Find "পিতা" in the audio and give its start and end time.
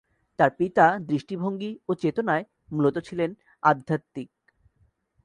0.59-0.85